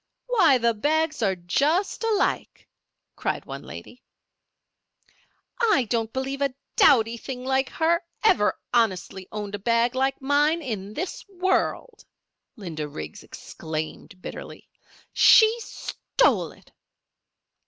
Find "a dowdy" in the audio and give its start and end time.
6.41-7.17